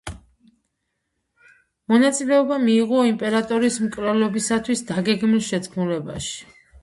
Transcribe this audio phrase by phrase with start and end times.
[1.93, 6.43] მონაწილეობა მიიღო იმპერატორის მკვლელობისათვის დაგეგმილ შეთქმულებაში.